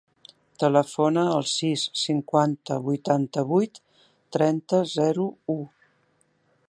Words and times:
Telefona 0.61 1.25
al 1.33 1.43
sis, 1.51 1.83
cinquanta, 2.05 2.79
vuitanta-vuit, 2.87 3.79
trenta, 4.39 4.81
zero, 4.97 5.29
u. 5.59 5.61